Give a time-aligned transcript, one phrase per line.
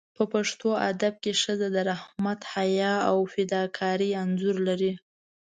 [0.17, 4.93] په پښتو ادب کې ښځه د رحمت، حیا او فداکارۍ انځور لري.